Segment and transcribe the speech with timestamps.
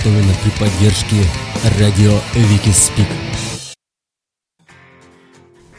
[0.00, 1.16] Приготовлена при поддержке
[1.78, 3.06] радио Викиспик.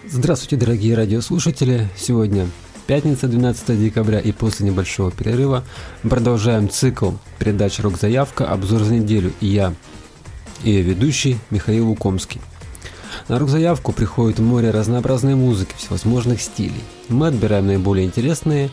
[0.07, 1.89] Здравствуйте, дорогие радиослушатели!
[1.98, 2.48] Сегодня
[2.85, 5.63] пятница, 12 декабря, и после небольшого перерыва
[6.03, 8.48] продолжаем цикл передач «Рок-заявка.
[8.48, 9.34] Обзор за неделю».
[9.39, 9.73] И я,
[10.63, 12.41] ее ведущий Михаил Лукомский.
[13.27, 16.84] На рок-заявку приходит море разнообразной музыки всевозможных стилей.
[17.09, 18.70] Мы отбираем наиболее интересные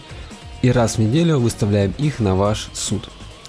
[0.61, 3.09] и раз в неделю выставляем их на ваш суд.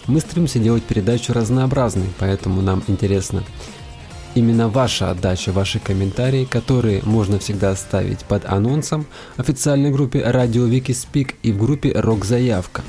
[0.10, 3.44] Мы стремимся делать передачу разнообразной, поэтому нам интересно
[4.34, 9.06] именно ваша отдача, ваши комментарии, которые можно всегда оставить под анонсом
[9.38, 12.82] в официальной группе Радио Вики Спик и в группе Рок Заявка.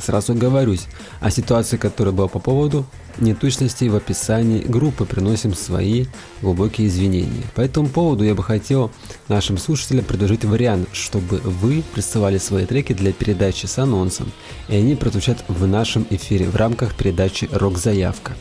[0.00, 0.86] Сразу говорюсь,
[1.18, 2.86] о ситуации, которая была по поводу
[3.20, 6.06] неточностей в описании группы, приносим свои
[6.42, 7.44] глубокие извинения.
[7.54, 8.90] По этому поводу я бы хотел
[9.28, 14.30] нашим слушателям предложить вариант, чтобы вы присылали свои треки для передачи с анонсом,
[14.68, 18.36] и они прозвучат в нашем эфире в рамках передачи «Рок-заявка».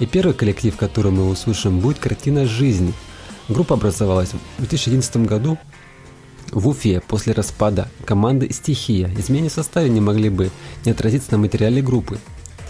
[0.00, 2.92] И первый коллектив, который мы услышим, будет «Картина жизни».
[3.48, 5.58] Группа образовалась в 2011 году
[6.54, 10.50] в Уфе после распада команды «Стихия» изменения в составе не могли бы
[10.84, 12.18] не отразиться на материале группы.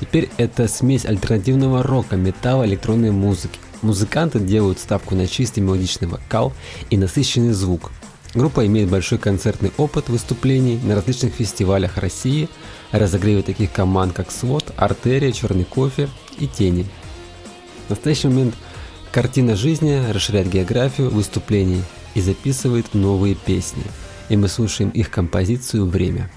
[0.00, 3.58] Теперь это смесь альтернативного рока, металла, электронной музыки.
[3.82, 6.52] Музыканты делают ставку на чистый мелодичный вокал
[6.88, 7.92] и насыщенный звук.
[8.34, 12.48] Группа имеет большой концертный опыт выступлений на различных фестивалях России,
[12.90, 16.86] разогреве таких команд как «Свод», «Артерия», «Черный кофе» и «Тени».
[17.86, 18.54] В настоящий момент
[19.12, 21.82] картина жизни расширяет географию выступлений
[22.14, 23.84] и записывает новые песни.
[24.28, 26.30] И мы слушаем их композицию «Время».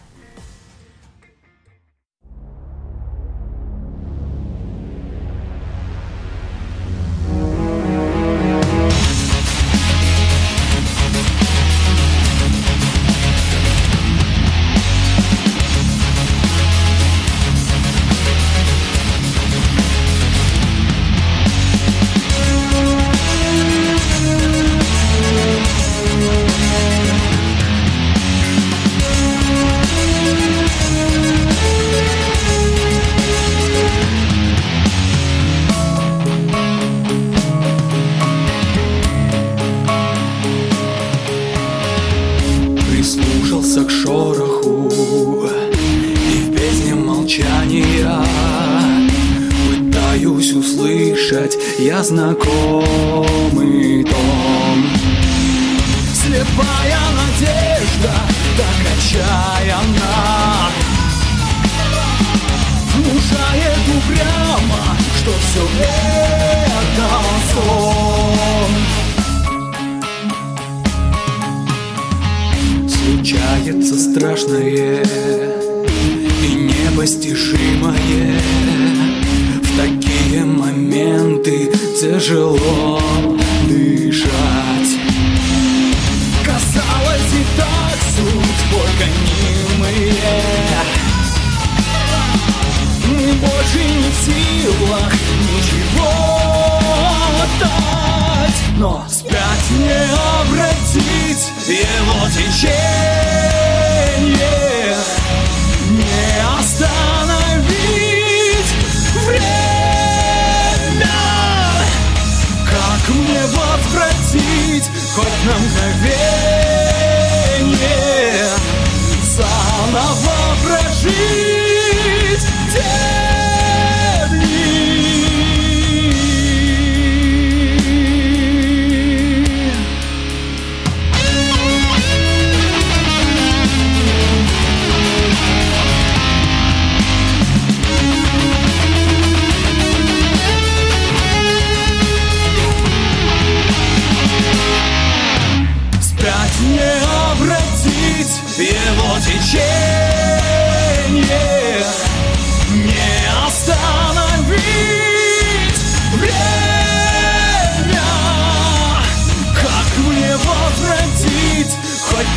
[102.38, 102.87] Его течение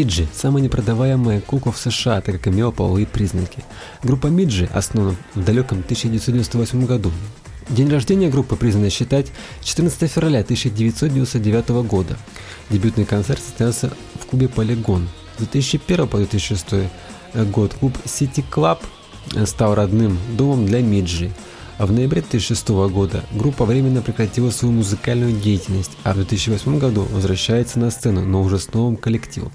[0.02, 3.64] Миджи– самая непродаваемая кукла в США, так как имела половые признаки.
[4.02, 7.12] Группа Миджи основана в далеком 1998 году.
[7.70, 9.28] День рождения группы признано считать
[9.62, 12.18] 14 февраля 1999 года.
[12.72, 15.08] Дебютный концерт состоялся в клубе «Полигон».
[15.36, 16.90] С 2001 по 2006
[17.52, 18.80] год клуб City Club
[19.46, 21.32] стал родным домом для Миджи.
[21.78, 27.04] А в ноябре 2006 года группа временно прекратила свою музыкальную деятельность, а в 2008 году
[27.12, 29.52] возвращается на сцену, но уже с новым коллективом.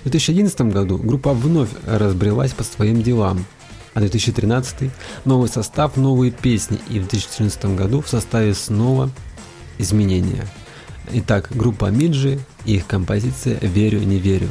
[0.00, 3.44] В 2011 году группа вновь разбрелась по своим делам,
[3.94, 4.90] а 2013
[5.24, 9.10] новый состав, новые песни и в 2014 году в составе снова
[9.78, 10.46] изменения.
[11.12, 14.48] Итак, группа Миджи и их композиция «Верю, не верю».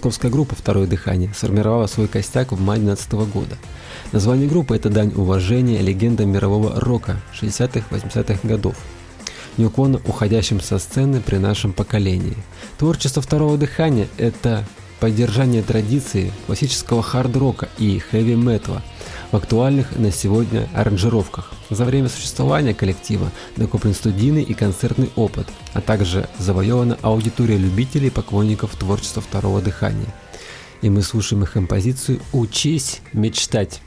[0.00, 3.58] Московская группа «Второе дыхание» сформировала свой костяк в мае 2012 года.
[4.12, 8.76] Название группы– это дань уважения легендам мирового рока 60-80-х годов,
[9.58, 12.38] неуклонно уходящим со сцены при нашем поколении.
[12.78, 14.64] Творчество «Второго дыхания»– это
[15.00, 18.82] поддержание традиции классического хард-рока и хэви-металла
[19.32, 21.52] в актуальных на сегодня аранжировках.
[21.70, 28.10] За время существования коллектива накоплен студийный и концертный опыт, а также завоевана аудитория любителей и
[28.10, 30.12] поклонников творчества второго дыхания.
[30.82, 33.80] И мы слушаем их композицию «Учись мечтать».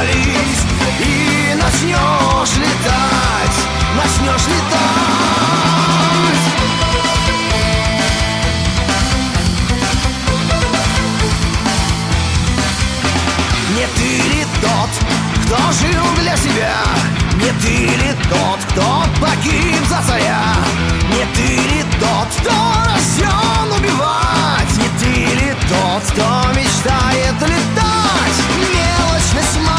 [0.00, 0.64] провались
[1.00, 3.58] И начнешь летать,
[3.96, 4.90] начнешь летать
[13.76, 14.90] Не ты ли тот,
[15.44, 16.76] кто жил для себя?
[17.36, 20.42] Не ты ли тот, кто погиб за царя?
[21.10, 22.52] Не ты ли тот, кто
[22.84, 24.76] рожден убивать?
[24.76, 28.38] Не ты ли тот, кто мечтает летать?
[28.58, 29.69] Мелочность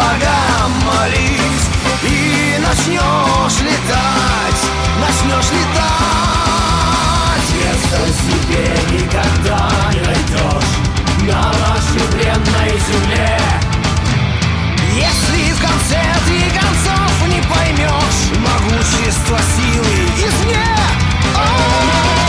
[0.00, 1.66] богам молись
[2.02, 4.62] И начнешь летать,
[5.00, 7.10] начнешь летать.
[7.60, 8.66] Место себе
[8.96, 9.60] никогда
[9.92, 10.70] не найдешь
[11.22, 13.38] На нашей бренной земле.
[14.94, 20.66] Если в конце ты концов не поймешь Могущество силы извне
[21.36, 22.19] oh!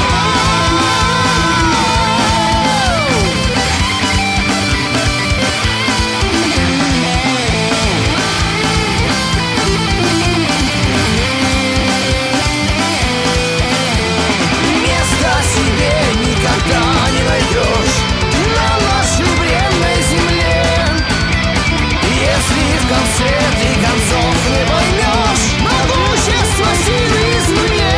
[22.92, 27.96] концерте концов не поймешь Могущество силы извне.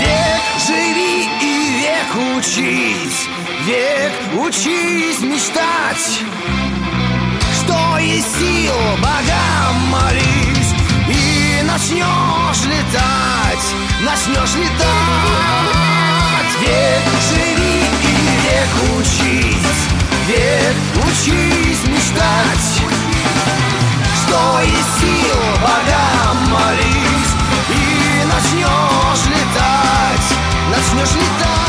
[0.00, 3.20] Век живи и век учись.
[3.66, 4.12] Век
[4.44, 6.06] учись мечтать.
[7.58, 10.72] Что из сил богам молись.
[11.08, 13.66] И начнешь летать
[14.02, 15.72] Начнешь летать.
[16.60, 19.82] Век живи и век учись.
[20.28, 23.01] Век учись мечтать
[24.32, 27.34] что из сил богам молись
[27.68, 30.38] И начнешь летать,
[30.70, 31.61] начнешь летать.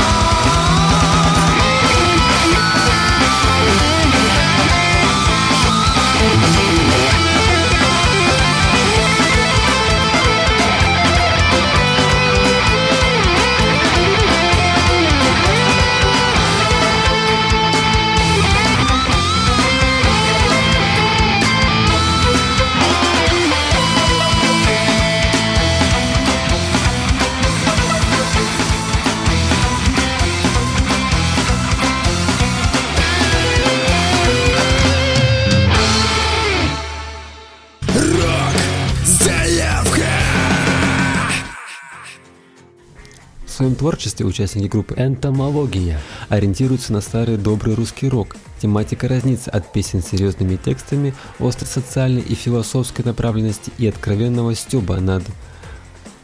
[43.84, 46.00] творчестве участники группы «Энтомология»
[46.30, 48.38] ориентируются на старый добрый русский рок.
[48.62, 55.02] Тематика разнится от песен с серьезными текстами, острой социальной и философской направленности и откровенного стеба
[55.02, 55.26] над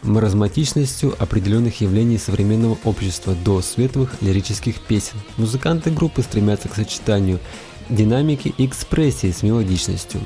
[0.03, 5.17] маразматичностью определенных явлений современного общества до светлых лирических песен.
[5.35, 7.41] Музыканты группы стремятся к сочетанию
[7.89, 10.21] динамики и экспрессии с мелодичностью.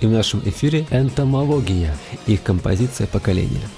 [0.00, 1.94] И в нашем эфире «Энтомология»–
[2.26, 3.68] их композиция поколения.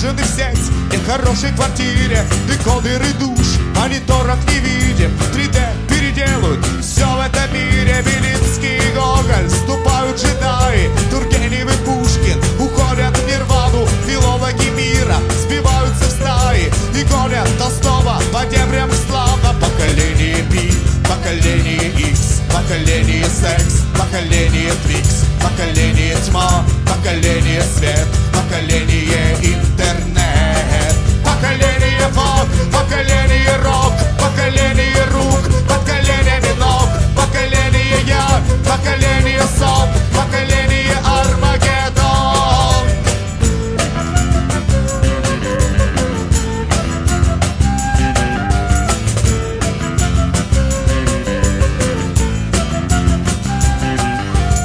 [0.00, 2.22] Жены и сеть И в хорошей квартире.
[2.48, 8.04] Декодер и душ Мониторов не видим, 3D переделают Все в этом мире.
[8.04, 13.86] Белинский и Гоголь Ступают джедаи, Тургенев и Пушкин Уходят в нирвану.
[14.06, 16.70] Филологи мира Сбиваются в стаи.
[16.94, 20.72] И гонят Толстого по дебрям славно Поколение Би,
[21.08, 29.75] поколение X Поколение секс, поколение твикс Поколение тьма, поколение свет Поколение ин,
[31.36, 42.86] Поколение фок, поколение рок, поколение рук, поколениями ног Поколение я, поколение сон, поколение Армагеддон.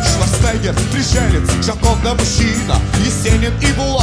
[0.06, 4.01] Шварценеггер, пришелец, Джаконда мужчина Есенин и Булавки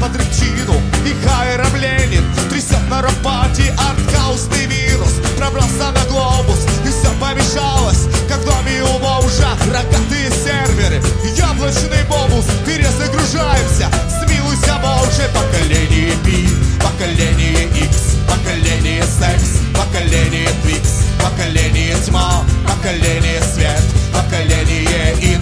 [0.00, 5.14] под рыбчину И Хайрам Ленин трясет на рапате Арткаусный вирус.
[5.36, 9.48] Пробрался на глобус И все помешалось, как в доме у мужа.
[9.66, 11.02] Рогатые серверы,
[11.36, 16.48] яблочный бобус Перезагружаемся, смилуйся, Боже Поколение Пи,
[16.82, 25.37] поколение X Поколение секс, поколение Твикс Поколение тьма, поколение свет Поколение интернет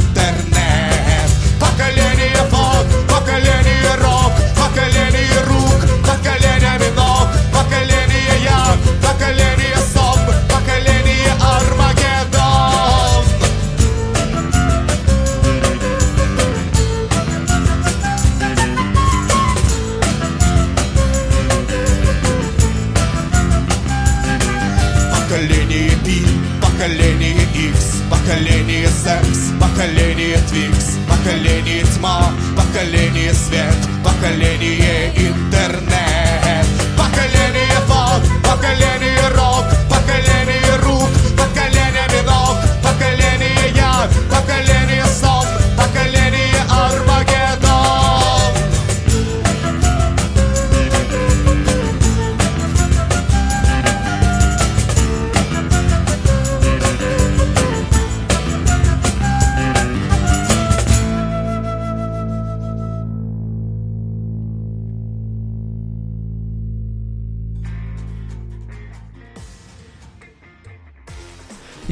[25.36, 26.24] Поколение Пи,
[26.62, 39.05] поколение X, поколение секс, поколение Твикс, поколение тьма, поколение свет, поколение интернет, поколение фок, поколение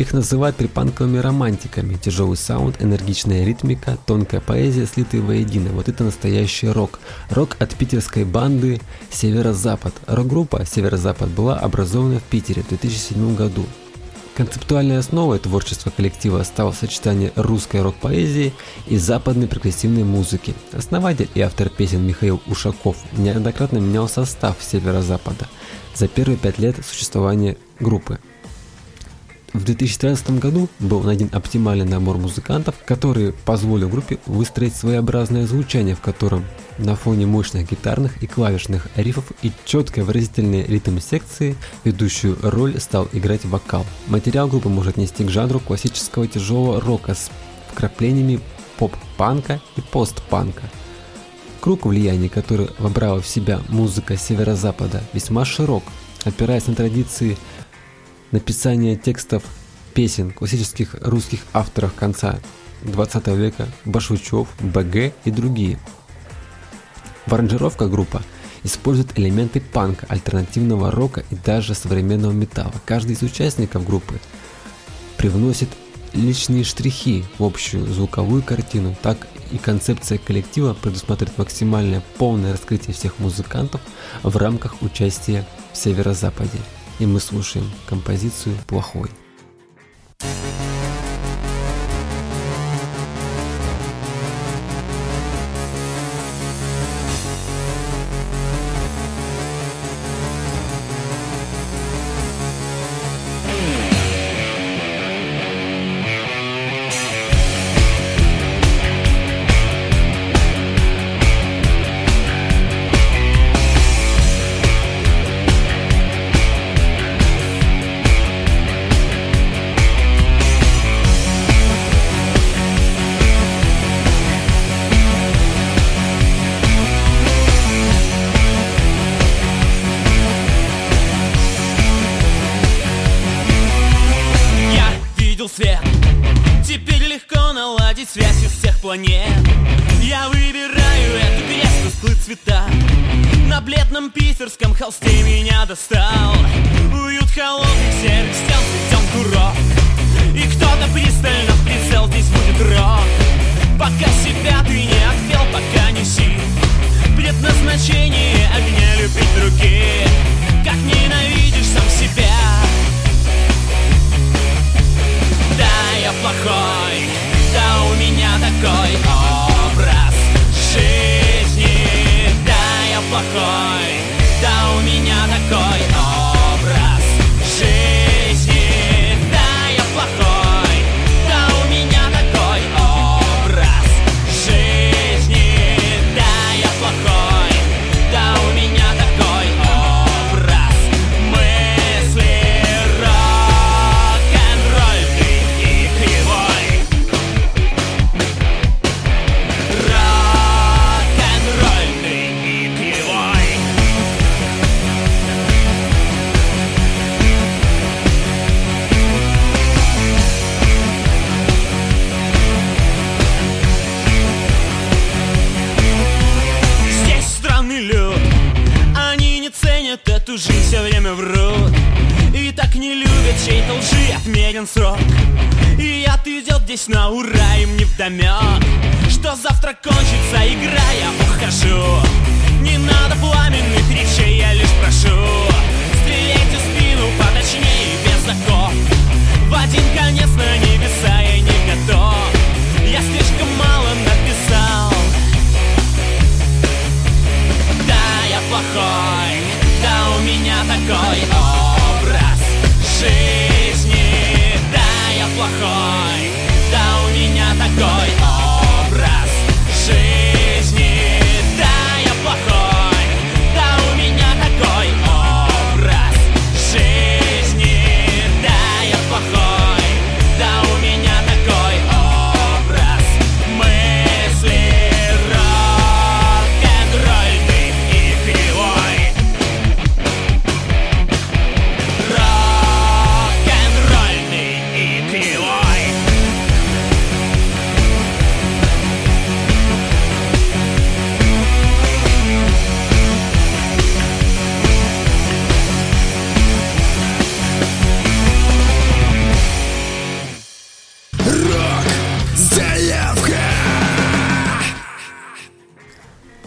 [0.04, 1.94] Их называют припанковыми романтиками.
[1.94, 5.70] Тяжелый саунд, энергичная ритмика, тонкая поэзия, слитые воедино.
[5.70, 7.00] Вот это настоящий рок.
[7.30, 9.94] Рок от питерской банды «Северо-Запад».
[10.06, 13.64] Рок-группа «Северо-Запад» была образована в Питере в 2007 году.
[14.36, 18.52] Концептуальной основой творчества коллектива стало сочетание русской рок-поэзии
[18.86, 20.54] и западной прогрессивной музыки.
[20.72, 25.48] Основатель и автор песен Михаил Ушаков неоднократно менял состав Северо-Запада
[25.94, 28.18] за первые пять лет существования группы.
[29.54, 36.00] В 2013 году был найден оптимальный набор музыкантов, который позволил группе выстроить своеобразное звучание, в
[36.00, 36.44] котором
[36.76, 43.44] на фоне мощных гитарных и клавишных рифов и четкой выразительной ритм-секции ведущую роль стал играть
[43.44, 43.86] вокал.
[44.08, 47.30] Материал группы может нести к жанру классического тяжелого рока с
[47.70, 48.40] вкраплениями
[48.76, 50.64] поп-панка и постпанка.
[51.60, 55.84] Круг влияния, который вобрала в себя музыка северо-запада, весьма широк,
[56.24, 57.36] опираясь на традиции
[58.34, 59.44] написания текстов
[59.94, 62.40] песен классических русских авторов конца
[62.82, 65.78] 20 века Башучев, БГ и другие.
[67.26, 68.22] В аранжировках группа
[68.64, 72.74] использует элементы панка, альтернативного рока и даже современного металла.
[72.84, 74.18] Каждый из участников группы
[75.16, 75.68] привносит
[76.12, 83.20] личные штрихи в общую звуковую картину, так и концепция коллектива предусматривает максимальное полное раскрытие всех
[83.20, 83.80] музыкантов
[84.24, 86.58] в рамках участия в Северо-Западе.
[86.98, 89.10] И мы слушаем композицию «Плохой».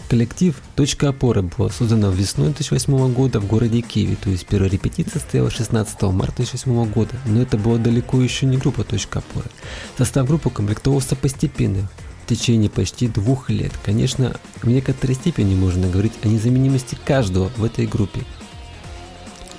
[0.08, 5.20] Коллектив «Точка опоры» был создан весной 2008 года в городе Киеве, то есть первая репетиция
[5.20, 9.50] состоялась 16 марта 2008 года, но это была далеко еще не группа «Точка опоры».
[9.98, 11.90] Состав группы комплектовался постепенно,
[12.24, 13.72] в течение почти двух лет.
[13.84, 18.22] Конечно, в некоторой степени можно говорить о незаменимости каждого в этой группе,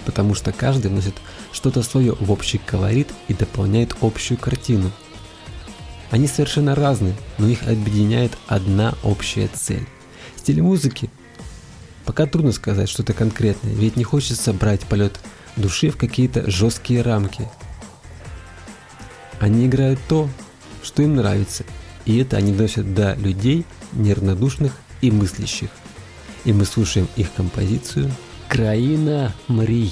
[0.03, 1.13] потому что каждый вносит
[1.51, 4.89] что-то свое в общий колорит и дополняет общую картину.
[6.09, 9.87] Они совершенно разные, но их объединяет одна общая цель.
[10.39, 11.09] Стиль музыки
[12.05, 15.19] пока трудно сказать что-то конкретное, ведь не хочется брать полет
[15.57, 17.45] души в какие-то жесткие рамки.
[19.41, 20.29] Они играют то,
[20.81, 21.65] что им нравится,
[22.05, 24.71] и это они доносят до людей неравнодушных
[25.01, 25.71] и мыслящих.
[26.45, 28.09] И мы слушаем их композицию
[28.47, 29.91] «Краина мрій».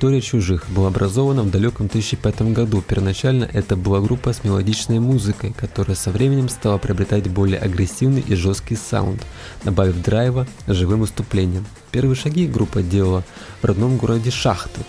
[0.00, 2.80] «Территория чужих» была образована в далеком 2005 году.
[2.80, 8.34] Первоначально это была группа с мелодичной музыкой, которая со временем стала приобретать более агрессивный и
[8.34, 9.20] жесткий саунд,
[9.62, 11.66] добавив драйва живым выступлениям.
[11.90, 13.24] Первые шаги группа делала
[13.60, 14.80] в родном городе Шахты,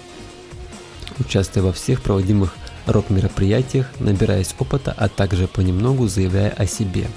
[1.20, 7.08] участвуя во всех проводимых рок-мероприятиях, набираясь опыта, а также понемногу заявляя о себе.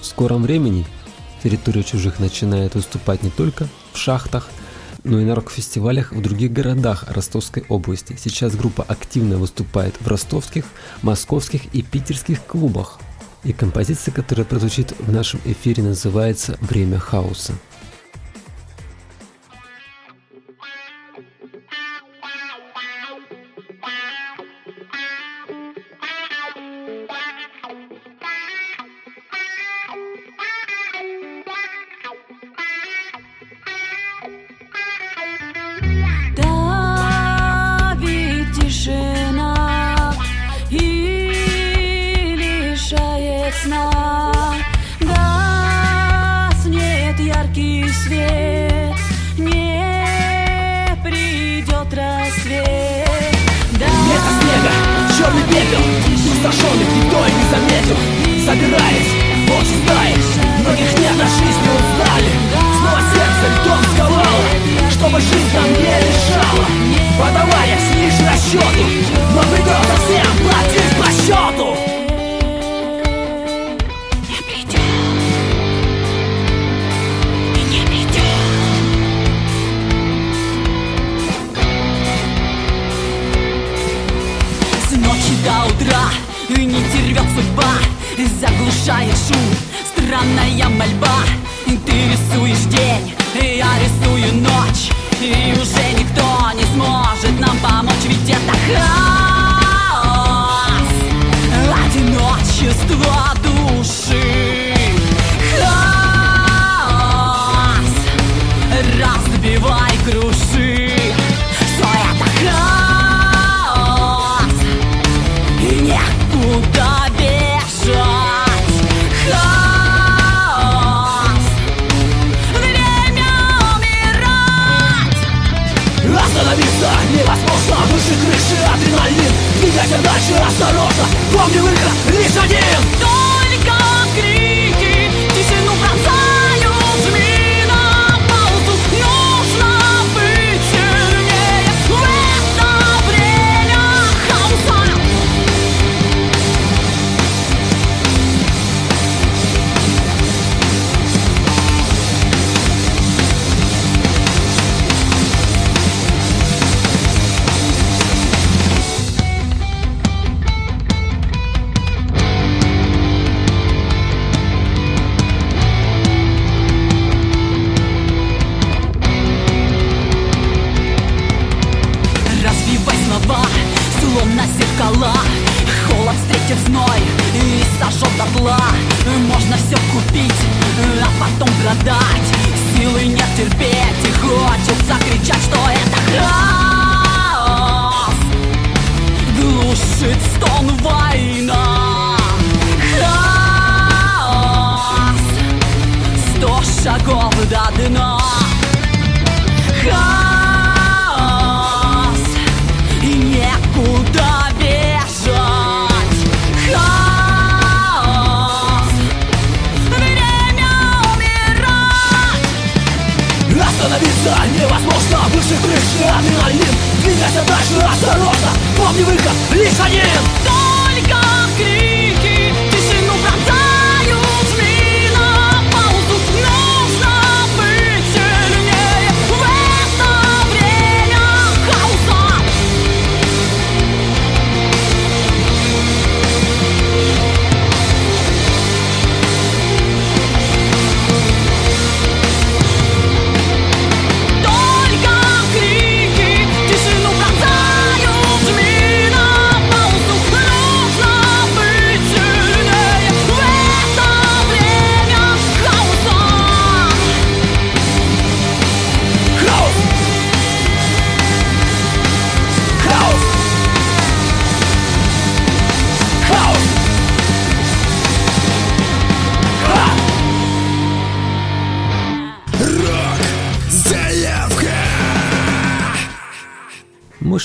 [0.00, 0.86] В скором времени
[1.44, 4.48] территория чужих начинает выступать не только в шахтах,
[5.04, 8.16] но и на рок-фестивалях в других городах Ростовской области.
[8.18, 10.64] Сейчас группа активно выступает в ростовских,
[11.02, 12.98] московских и питерских клубах.
[13.44, 17.54] И композиция, которая прозвучит в нашем эфире, называется «Время хаоса».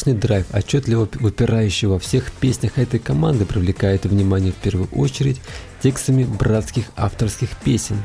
[0.05, 5.39] Мощный драйв, отчетливо выпирающий во всех песнях этой команды, привлекает внимание в первую очередь
[5.81, 7.95] текстами братских авторских песен,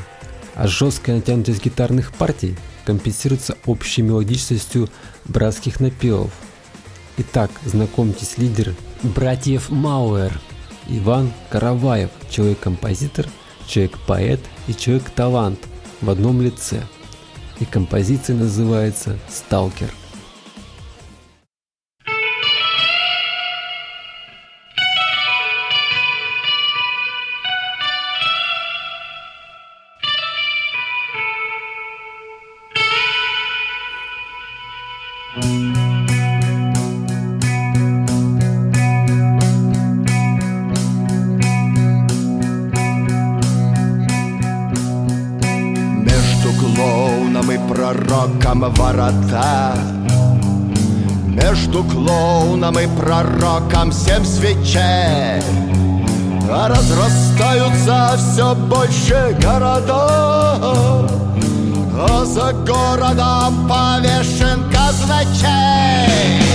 [0.55, 4.89] а жесткая натянутость гитарных партий компенсируется общей мелодичностью
[5.25, 6.31] братских напевов.
[7.17, 10.41] Итак, знакомьтесь, лидер братьев Мауэр,
[10.87, 13.27] Иван Караваев, человек-композитор,
[13.67, 15.59] человек-поэт и человек-талант
[16.01, 16.81] в одном лице.
[17.59, 19.91] И композиция называется «Сталкер».
[47.57, 49.75] Пророком ворота.
[51.25, 55.43] Между клоуном и пророком семь свечей.
[56.51, 61.07] А разрастаются все больше города
[61.95, 66.48] А за городом повешен казначей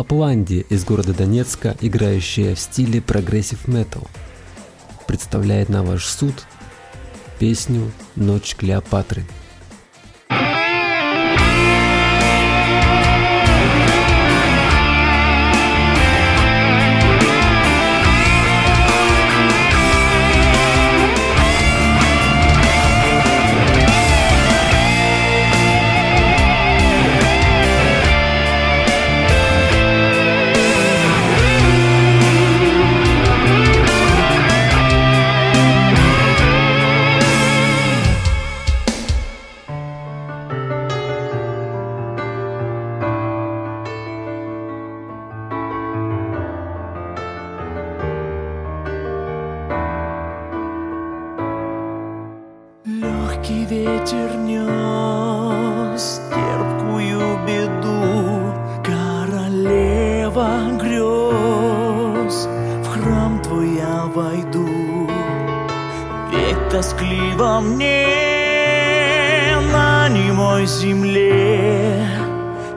[0.00, 4.08] Лапландия из города Донецка, играющая в стиле прогрессив метал,
[5.06, 6.46] представляет на ваш суд
[7.38, 9.24] песню «Ночь Клеопатры»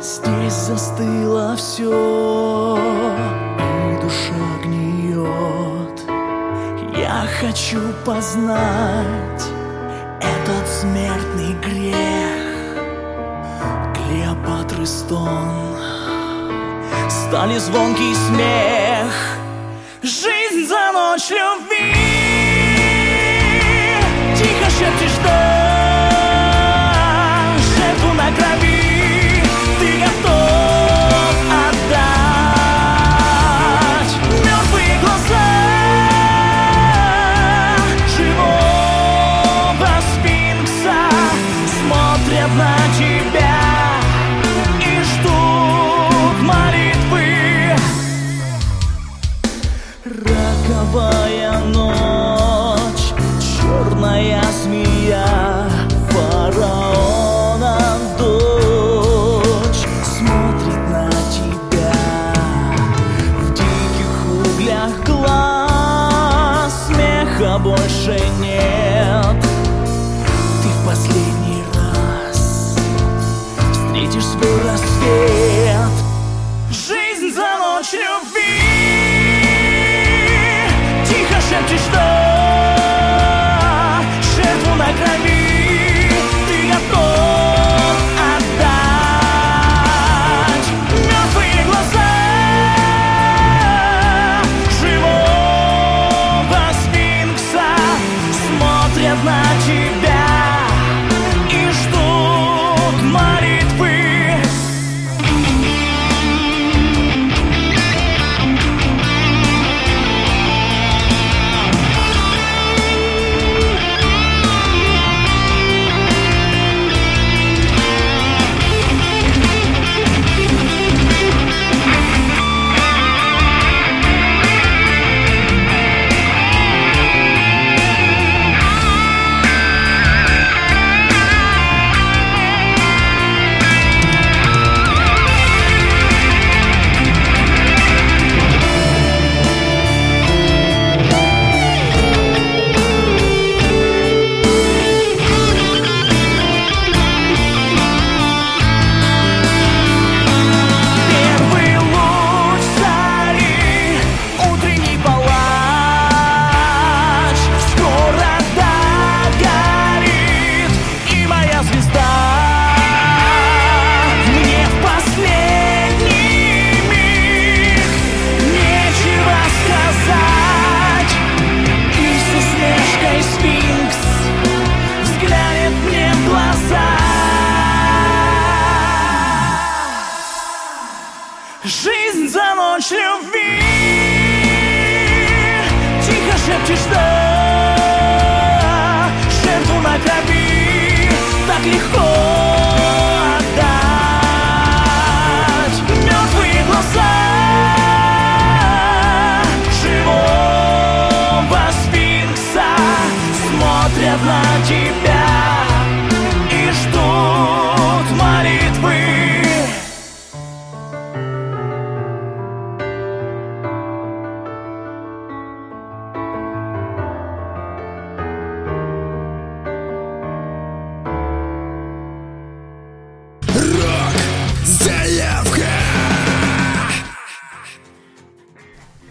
[0.04, 5.98] Здесь застыло все, и душа гниет.
[6.98, 9.44] Я хочу познать
[10.20, 12.76] этот смертный грех.
[13.96, 15.78] Клеопатры стон
[17.10, 19.14] стали звонкий смех.
[20.02, 22.13] Жизнь за ночь любви.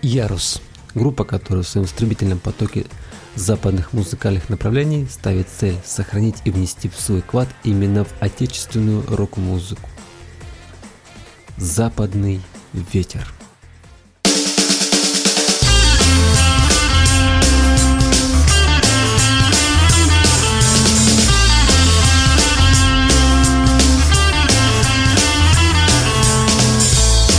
[0.02, 0.60] Ярус.
[0.94, 2.86] Группа, которая в своем стремительном потоке
[3.36, 9.88] западных музыкальных направлений ставит цель сохранить и внести в свой вклад именно в отечественную рок-музыку.
[11.56, 12.42] Западный
[12.72, 13.32] ветер.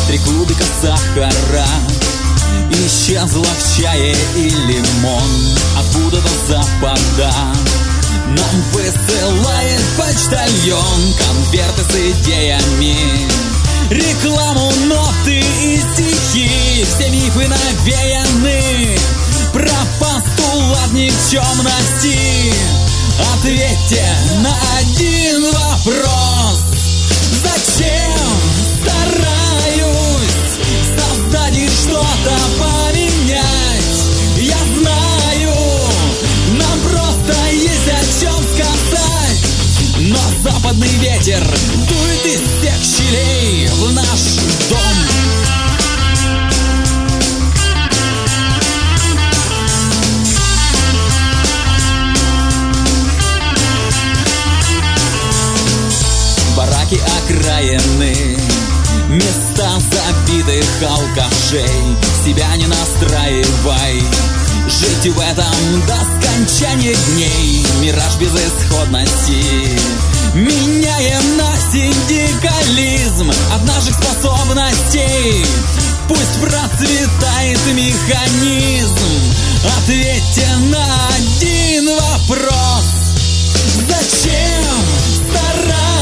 [0.08, 1.66] Три кубика сахара
[2.74, 5.58] Исчезла в чае и лимон.
[5.78, 7.34] Откуда-то запада
[8.28, 11.14] Нам высылает почтальон.
[11.18, 13.28] Конверты с идеями
[13.90, 16.86] Рекламу, ноты и стихи.
[16.86, 18.98] Все мифы навеяны
[19.54, 22.54] Про постулат никчемности
[23.36, 24.04] Ответьте
[24.42, 26.64] на один вопрос.
[27.44, 28.93] Зачем
[31.84, 34.04] что-то поменять?
[34.38, 35.54] Я знаю,
[36.58, 39.42] нам просто есть о чем сказать
[40.00, 41.44] Но западный ветер
[41.88, 44.22] дует из всех щелей в наш
[44.70, 44.80] дом
[56.56, 58.33] бараки окраины
[59.14, 61.96] Места забитых алкашей
[62.26, 64.02] Себя не настраивай.
[64.68, 67.64] Жить в этом до скончания дней.
[67.80, 69.80] Мираж безысходности.
[70.34, 75.46] Меняем на синдикализм От наших способностей.
[76.08, 78.98] Пусть процветает механизм.
[79.78, 80.86] Ответьте на
[81.16, 82.86] один вопрос.
[83.88, 84.66] Зачем
[85.30, 85.93] стараюсь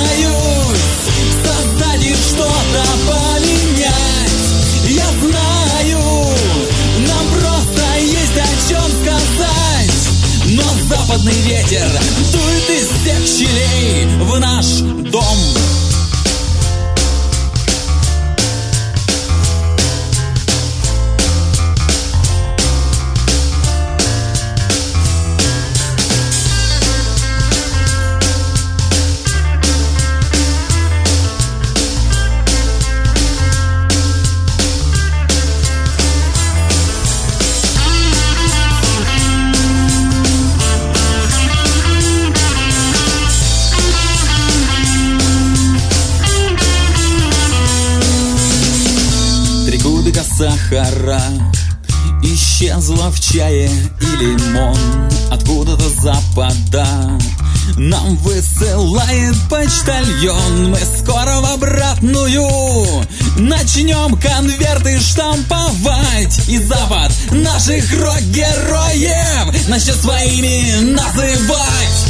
[69.72, 72.06] Начнет своими называть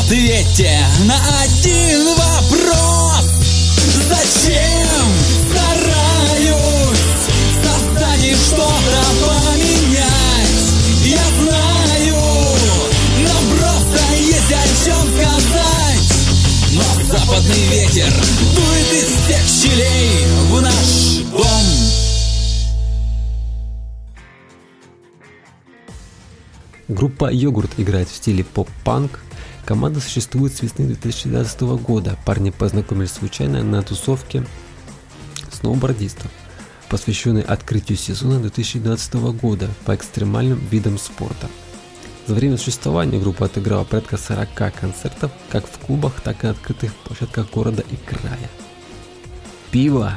[0.00, 3.26] Ответьте на один вопрос
[4.08, 5.12] Зачем
[5.50, 6.98] стараюсь
[7.62, 10.64] создать что-то поменять?
[11.04, 12.16] Я знаю,
[13.18, 16.10] нам просто есть о чем сказать.
[16.72, 18.10] Но западный ветер
[18.56, 21.17] дует из всех щелей в наш
[26.98, 29.20] Группа «Йогурт» играет в стиле поп-панк.
[29.64, 32.18] Команда существует с весны 2012 года.
[32.26, 34.44] Парни познакомились случайно на тусовке
[35.52, 36.28] сноубордистов,
[36.88, 41.48] посвященной открытию сезона 2012 года по экстремальным видам спорта.
[42.26, 46.92] За время существования группа отыграла порядка 40 концертов как в клубах, так и на открытых
[46.96, 48.50] площадках города и края.
[49.70, 50.14] Пиво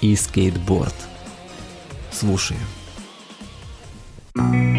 [0.00, 0.94] и скейтборд.
[2.12, 2.62] Слушаем.
[4.34, 4.71] Ты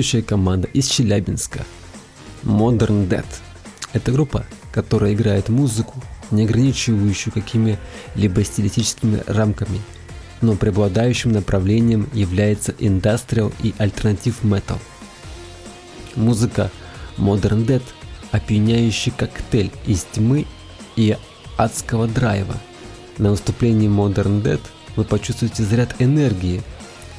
[0.00, 1.66] Следующая команда из Челябинска.
[2.42, 3.26] Modern Dead.
[3.92, 9.82] Это группа, которая играет музыку, не ограничивающую какими-либо стилистическими рамками,
[10.40, 14.78] но преобладающим направлением является индастриал и альтернатив метал.
[16.16, 16.70] Музыка
[17.18, 17.82] Modern Dead–
[18.30, 20.46] опьяняющий коктейль из тьмы
[20.96, 21.14] и
[21.58, 22.56] адского драйва.
[23.18, 24.60] На выступлении Modern Dead
[24.96, 26.62] вы почувствуете заряд энергии,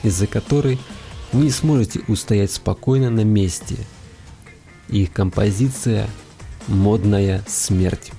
[0.01, 0.79] из-за которой–
[1.31, 3.77] вы не сможете устоять спокойно на месте.
[4.89, 6.09] Их композиция
[6.67, 8.11] «Модная смерть».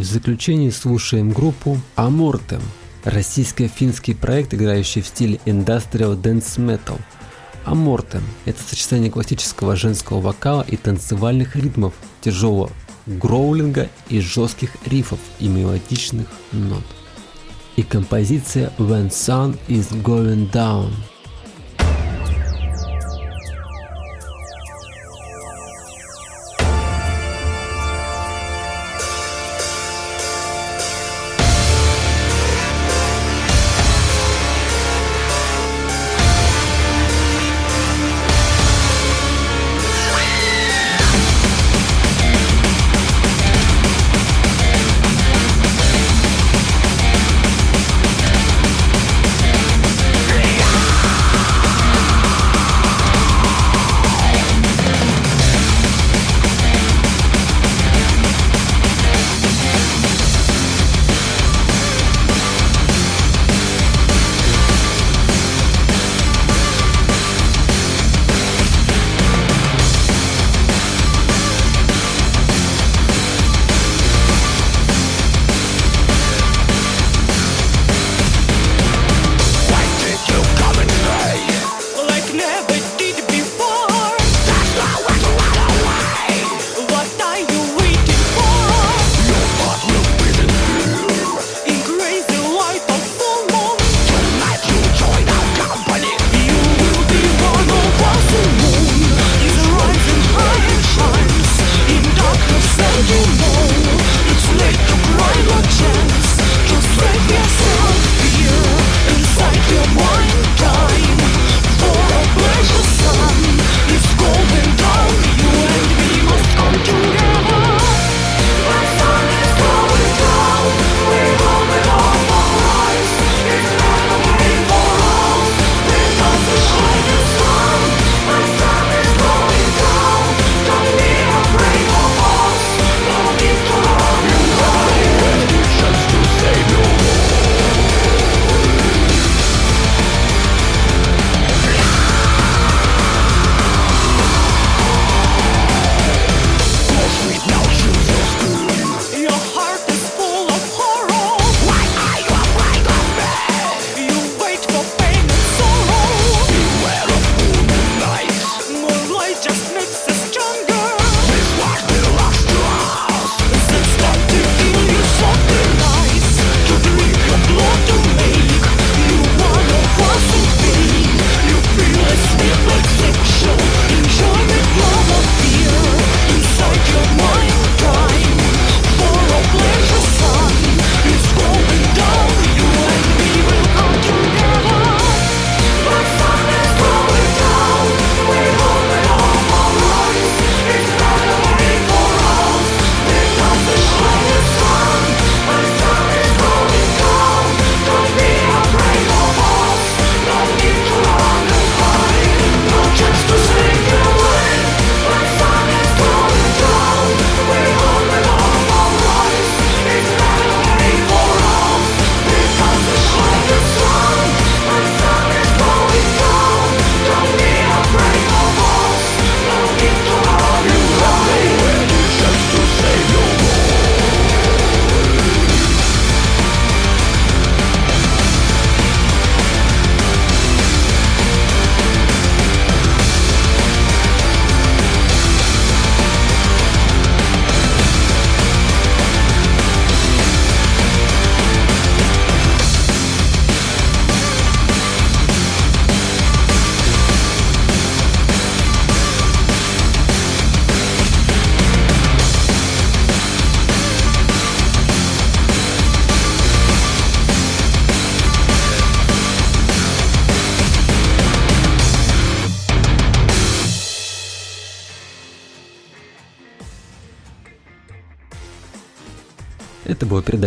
[0.00, 2.62] В заключении слушаем группу Amortem,
[3.04, 6.98] российско-финский проект, играющий в стиле Industrial Dance Metal.
[7.66, 11.92] Amortem– это сочетание классического женского вокала и танцевальных ритмов,
[12.22, 12.70] тяжелого
[13.04, 16.84] гроулинга и жестких рифов и мелодичных нот.
[17.76, 20.92] И композиция When Sun is Going Down–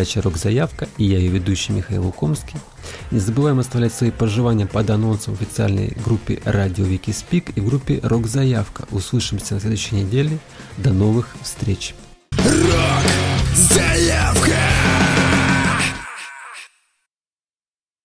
[0.03, 2.59] передача «Рок-заявка» и я ее ведущий Михаил Лукомский.
[3.11, 8.01] Не забываем оставлять свои пожелания под анонсом в официальной группе «Радио Викиспик» и в группе
[8.03, 8.85] «Рок-заявка».
[8.91, 10.39] Услышимся на следующей неделе.
[10.77, 11.95] До новых встреч!